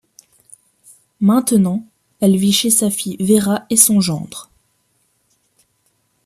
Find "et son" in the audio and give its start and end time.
3.69-4.01